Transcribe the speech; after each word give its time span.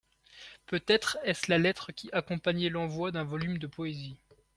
Peut-être 0.65 1.19
est-ce 1.25 1.51
la 1.51 1.59
lettre 1.59 1.91
qui 1.91 2.09
accompagnait 2.11 2.69
l'envoi 2.71 3.11
d'un 3.11 3.23
volume 3.23 3.59
de 3.59 3.67
poésie. 3.67 4.17